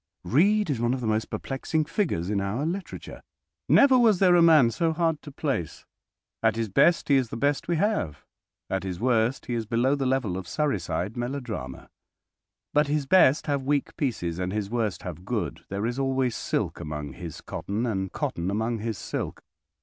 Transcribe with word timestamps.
Reade 0.23 0.71
is 0.71 0.79
one 0.81 0.95
of 0.95 0.99
the 1.01 1.05
most 1.05 1.29
perplexing 1.29 1.85
figures 1.85 2.31
in 2.31 2.41
our 2.41 2.65
literature. 2.65 3.21
Never 3.69 3.99
was 3.99 4.17
there 4.17 4.35
a 4.35 4.41
man 4.41 4.71
so 4.71 4.93
hard 4.93 5.21
to 5.21 5.31
place. 5.31 5.85
At 6.41 6.55
his 6.55 6.69
best 6.69 7.07
he 7.09 7.17
is 7.17 7.29
the 7.29 7.37
best 7.37 7.67
we 7.67 7.75
have. 7.75 8.25
At 8.67 8.81
his 8.81 8.99
worst 8.99 9.45
he 9.45 9.53
is 9.53 9.67
below 9.67 9.93
the 9.93 10.07
level 10.07 10.37
of 10.37 10.47
Surreyside 10.47 11.15
melodrama. 11.15 11.87
But 12.73 12.87
his 12.87 13.05
best 13.05 13.45
have 13.45 13.61
weak 13.61 13.95
pieces, 13.95 14.39
and 14.39 14.51
his 14.51 14.71
worst 14.71 15.03
have 15.03 15.23
good. 15.23 15.65
There 15.69 15.85
is 15.85 15.99
always 15.99 16.35
silk 16.35 16.79
among 16.79 17.13
his 17.13 17.39
cotton, 17.39 17.85
and 17.85 18.11
cotton 18.11 18.49
among 18.49 18.79
his 18.79 18.97
silk. 18.97 19.43